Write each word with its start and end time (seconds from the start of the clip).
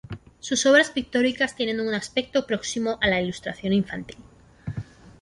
Sus 0.39 0.65
obras 0.65 0.89
pictóricas 0.89 1.55
tienen 1.55 1.79
un 1.79 1.93
aspecto 1.93 2.47
próximo 2.47 2.97
a 3.01 3.07
la 3.07 3.21
ilustración 3.21 3.71
infantil. 3.71 4.17